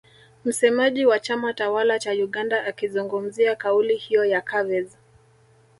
Msemaji 0.45 1.05
wa 1.05 1.19
chama 1.19 1.53
tawala 1.53 1.99
cha 1.99 2.11
Uganda 2.11 2.65
akizungumzia 2.65 3.55
kauli 3.55 3.95
hiyo 3.95 4.25
ya 4.25 4.41
Chavez 4.41 4.97